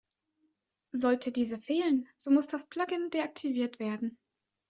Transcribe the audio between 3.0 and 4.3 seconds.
deaktiviert werden.